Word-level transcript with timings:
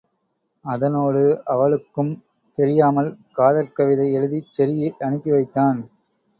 அதனோடு 0.65 1.21
அவளுக்கும் 1.45 2.11
தெரியாமல் 2.57 3.11
காதற் 3.33 3.73
கவிதை 3.73 4.09
எழுதிச் 4.13 4.51
செருகி 4.57 4.91
அனுப்பிவைத்தான். 4.99 5.81